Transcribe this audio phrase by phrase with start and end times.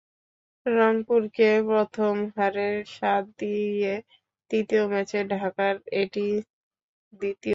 [0.65, 3.93] রংপুরকে প্রথম হারের স্বাদ দিয়ে
[4.51, 6.27] তৃতীয় ম্যাচে ঢাকার এটি
[7.13, 7.49] দ্বিতীয় জয়।